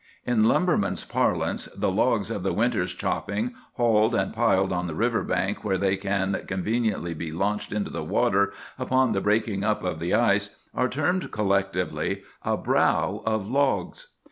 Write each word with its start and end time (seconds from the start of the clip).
"In 0.25 0.45
lumbermen's 0.45 1.03
parlance, 1.05 1.65
the 1.65 1.91
logs 1.91 2.31
of 2.31 2.41
the 2.41 2.53
winter's 2.53 2.91
chopping, 2.95 3.53
hauled 3.73 4.15
and 4.15 4.33
piled 4.33 4.73
on 4.73 4.87
the 4.87 4.95
river 4.95 5.21
bank 5.23 5.63
where 5.63 5.77
they 5.77 5.95
can 5.95 6.43
conveniently 6.47 7.13
be 7.13 7.31
launched 7.31 7.71
into 7.71 7.91
the 7.91 8.03
water 8.03 8.51
upon 8.79 9.11
the 9.11 9.21
breaking 9.21 9.63
up 9.63 9.83
of 9.83 9.99
the 9.99 10.15
ice, 10.15 10.55
are 10.73 10.89
termed 10.89 11.29
collectively 11.29 12.23
'a 12.43 12.57
brow 12.57 13.21
of 13.27 13.51
logs. 13.51 14.07